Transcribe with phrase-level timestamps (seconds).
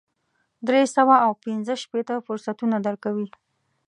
[0.67, 3.27] درې سوه او پنځه شپېته فرصتونه درکوي.